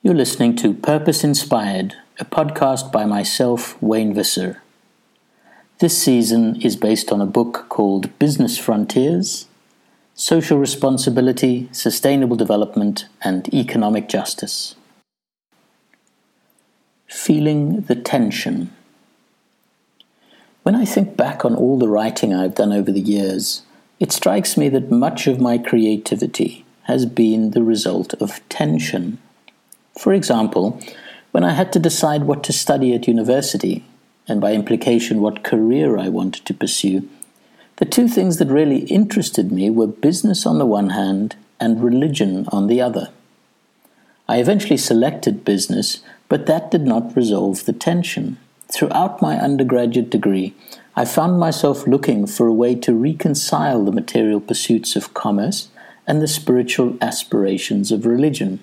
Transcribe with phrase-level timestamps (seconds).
[0.00, 4.62] You're listening to Purpose Inspired, a podcast by myself, Wayne Visser.
[5.80, 9.46] This season is based on a book called Business Frontiers
[10.14, 14.76] Social Responsibility, Sustainable Development, and Economic Justice.
[17.08, 18.72] Feeling the Tension.
[20.62, 23.62] When I think back on all the writing I've done over the years,
[23.98, 29.18] it strikes me that much of my creativity has been the result of tension.
[29.98, 30.80] For example,
[31.32, 33.84] when I had to decide what to study at university,
[34.28, 37.08] and by implication what career I wanted to pursue,
[37.78, 42.46] the two things that really interested me were business on the one hand and religion
[42.52, 43.08] on the other.
[44.28, 48.38] I eventually selected business, but that did not resolve the tension.
[48.72, 50.54] Throughout my undergraduate degree,
[50.94, 55.70] I found myself looking for a way to reconcile the material pursuits of commerce
[56.06, 58.60] and the spiritual aspirations of religion.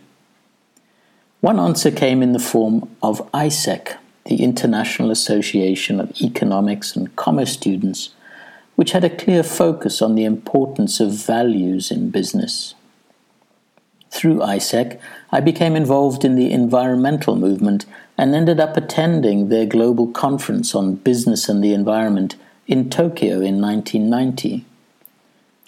[1.42, 7.54] One answer came in the form of AIESEC, the International Association of Economics and Commerce
[7.54, 8.10] Students,
[8.76, 12.74] which had a clear focus on the importance of values in business.
[14.10, 15.00] Through AIESEC,
[15.32, 17.86] I became involved in the environmental movement
[18.18, 23.62] and ended up attending their global conference on business and the environment in Tokyo in
[23.62, 24.66] 1990.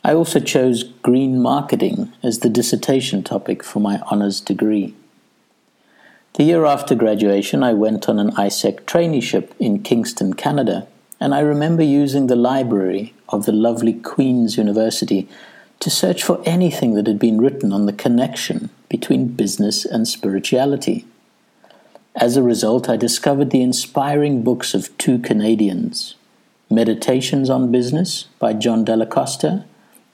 [0.04, 4.96] I also chose green marketing as the dissertation topic for my honors degree.
[6.38, 10.86] The year after graduation, I went on an AIESEC traineeship in Kingston, Canada,
[11.20, 15.28] and I remember using the library of the lovely Queen's University
[15.80, 21.08] to search for anything that had been written on the connection between business and spirituality.
[22.16, 26.14] As a result, I discovered the inspiring books of two Canadians
[26.70, 29.66] Meditations on Business by John Dalla Costa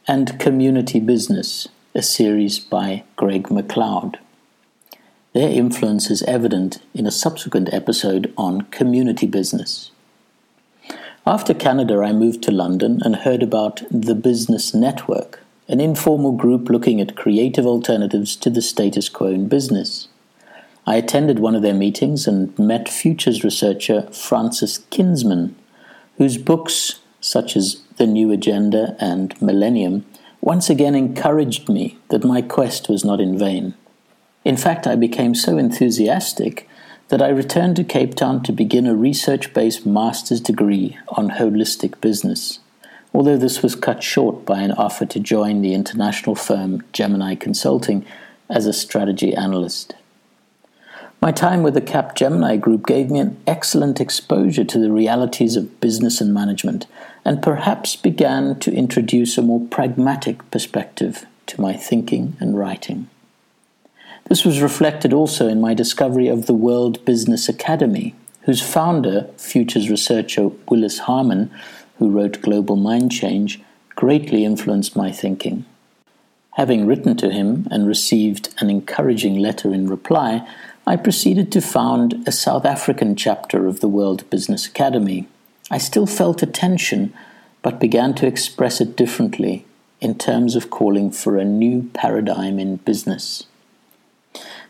[0.07, 4.19] and Community Business, a series by Greg MacLeod.
[5.33, 9.89] Their influence is evident in a subsequent episode on community business.
[11.25, 16.69] After Canada, I moved to London and heard about the Business Network, an informal group
[16.69, 20.07] looking at creative alternatives to the status quo in business.
[20.85, 25.55] I attended one of their meetings and met futures researcher Francis Kinsman,
[26.17, 30.05] whose books, such as The New Agenda and Millennium,
[30.41, 33.73] once again encouraged me that my quest was not in vain.
[34.43, 36.67] In fact, I became so enthusiastic
[37.09, 41.99] that I returned to Cape Town to begin a research based master's degree on holistic
[42.01, 42.59] business
[43.13, 48.05] although this was cut short by an offer to join the international firm Gemini Consulting
[48.49, 49.95] as a strategy analyst.
[51.21, 55.55] My time with the Cap Gemini Group gave me an excellent exposure to the realities
[55.55, 56.85] of business and management,
[57.23, 63.07] and perhaps began to introduce a more pragmatic perspective to my thinking and writing.
[64.29, 69.89] This was reflected also in my discovery of the World Business Academy, whose founder, futures
[69.89, 71.51] researcher Willis Harman,
[71.99, 73.61] who wrote Global Mind Change,
[73.95, 75.65] greatly influenced my thinking.
[76.51, 80.47] Having written to him and received an encouraging letter in reply,
[80.85, 85.27] I proceeded to found a South African chapter of the World Business Academy.
[85.71, 87.13] I still felt a tension,
[87.61, 89.65] but began to express it differently
[90.01, 93.45] in terms of calling for a new paradigm in business.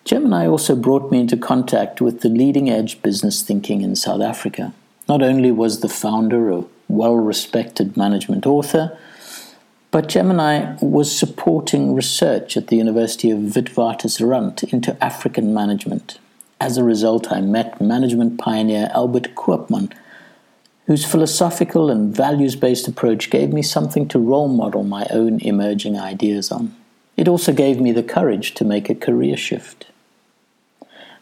[0.05, 4.73] Gemini also brought me into contact with the leading edge business thinking in South Africa.
[5.07, 8.97] Not only was the founder a well respected management author.
[9.91, 16.19] But Gemini was supporting research at the University of Witwatersrand into African management.
[16.59, 19.93] As a result, I met management pioneer Albert Koopman,
[20.87, 25.99] whose philosophical and values based approach gave me something to role model my own emerging
[25.99, 26.75] ideas on.
[27.15, 29.85] It also gave me the courage to make a career shift.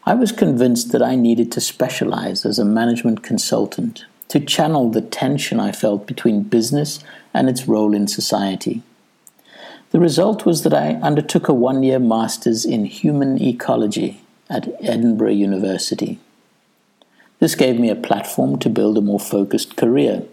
[0.04, 5.00] I was convinced that I needed to specialize as a management consultant to channel the
[5.00, 8.82] tension I felt between business and its role in society.
[9.90, 14.20] The result was that I undertook a one year master's in human ecology
[14.50, 16.18] at Edinburgh University.
[17.38, 20.24] This gave me a platform to build a more focused career.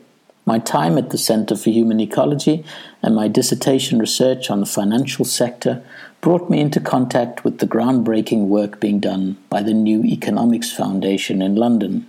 [0.46, 2.66] My time at the Center for Human Ecology
[3.04, 5.84] and my dissertation research on the financial sector
[6.22, 11.42] brought me into contact with the groundbreaking work being done by the New Economics Foundation
[11.42, 12.06] in London.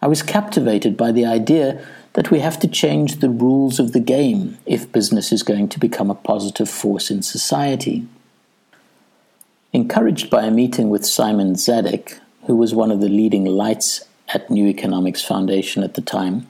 [0.00, 4.00] I was captivated by the idea that we have to change the rules of the
[4.00, 8.06] game if business is going to become a positive force in society.
[9.72, 14.48] Encouraged by a meeting with Simon Zadek, who was one of the leading lights at
[14.48, 16.46] New Economics Foundation at the time,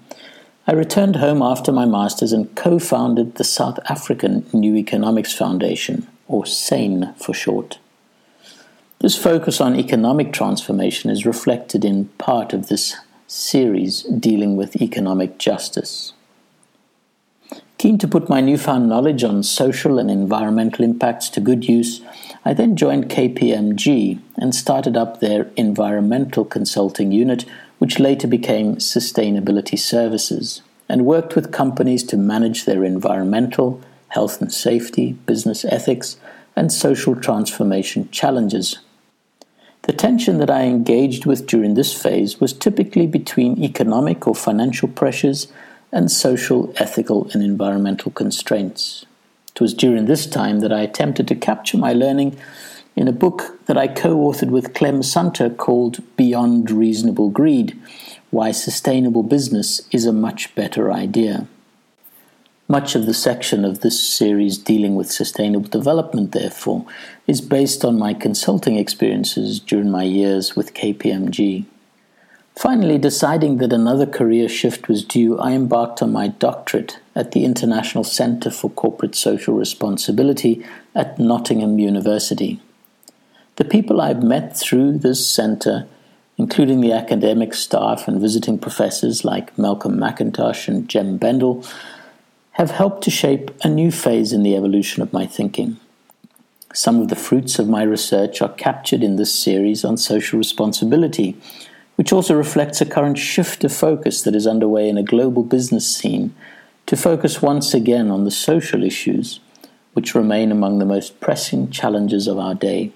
[0.66, 6.06] I returned home after my master's and co founded the South African New Economics Foundation,
[6.28, 7.78] or SANE for short.
[9.00, 15.38] This focus on economic transformation is reflected in part of this series dealing with economic
[15.38, 16.12] justice.
[17.76, 22.00] Keen to put my newfound knowledge on social and environmental impacts to good use,
[22.42, 27.44] I then joined KPMG and started up their environmental consulting unit,
[27.78, 33.82] which later became Sustainability Services, and worked with companies to manage their environmental,
[34.14, 36.16] health and safety, business ethics,
[36.54, 38.78] and social transformation challenges.
[39.82, 44.88] The tension that I engaged with during this phase was typically between economic or financial
[44.88, 45.48] pressures
[45.90, 49.04] and social, ethical, and environmental constraints.
[49.54, 52.38] It was during this time that I attempted to capture my learning
[52.96, 57.76] in a book that I co authored with Clem Sunter called Beyond Reasonable Greed
[58.30, 61.48] Why Sustainable Business is a Much Better Idea.
[62.66, 66.86] Much of the section of this series dealing with sustainable development, therefore,
[67.26, 71.66] is based on my consulting experiences during my years with KPMG.
[72.56, 77.44] Finally, deciding that another career shift was due, I embarked on my doctorate at the
[77.44, 80.64] International Centre for Corporate Social Responsibility
[80.94, 82.60] at Nottingham University.
[83.56, 85.86] The people I've met through this centre,
[86.38, 91.64] including the academic staff and visiting professors like Malcolm McIntosh and Jem Bendell,
[92.54, 95.78] have helped to shape a new phase in the evolution of my thinking.
[96.72, 101.36] Some of the fruits of my research are captured in this series on social responsibility
[101.96, 105.96] which also reflects a current shift of focus that is underway in a global business
[105.96, 106.34] scene
[106.86, 109.40] to focus once again on the social issues,
[109.92, 112.92] which remain among the most pressing challenges of our day.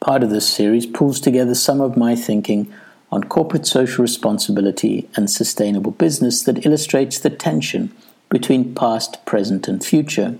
[0.00, 2.72] Part of this series pulls together some of my thinking
[3.10, 7.92] on corporate social responsibility and sustainable business that illustrates the tension
[8.28, 10.38] between past, present, and future.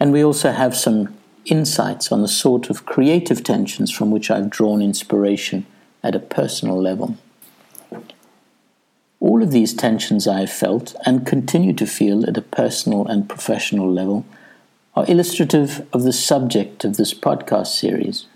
[0.00, 4.50] And we also have some insights on the sort of creative tensions from which I've
[4.50, 5.66] drawn inspiration
[6.02, 7.16] at a personal level.
[9.20, 13.28] All of these tensions I have felt and continue to feel at a personal and
[13.28, 14.24] professional level
[14.94, 18.26] are illustrative of the subject of this podcast series.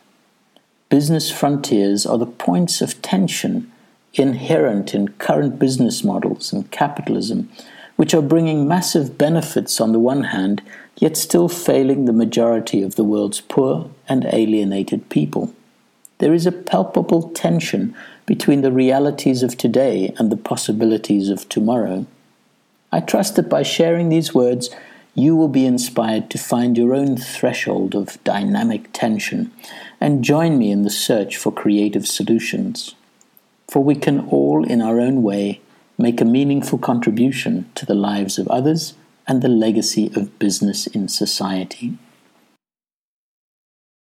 [0.88, 3.70] Business frontiers are the points of tension
[4.14, 7.48] inherent in current business models and capitalism,
[8.02, 10.60] which are bringing massive benefits on the one hand,
[10.98, 15.54] yet still failing the majority of the world's poor and alienated people
[16.22, 17.96] there is a palpable tension
[18.26, 22.06] between the realities of today and the possibilities of tomorrow.
[22.92, 24.70] I trust that by sharing these words,
[25.16, 29.50] you will be inspired to find your own threshold of dynamic tension
[30.00, 32.94] and join me in the search for creative solutions.
[33.68, 35.60] For we can all, in our own way,
[36.02, 38.94] make a meaningful contribution to the lives of others
[39.28, 41.96] and the legacy of business in society.